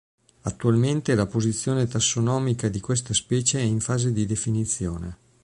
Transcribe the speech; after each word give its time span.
Attualmente 0.41 1.13
la 1.13 1.27
posizione 1.27 1.85
tassonomica 1.85 2.67
di 2.69 2.79
questa 2.79 3.13
specie 3.13 3.59
è 3.59 3.61
in 3.61 3.79
fase 3.79 4.11
di 4.11 4.25
definizione. 4.25 5.17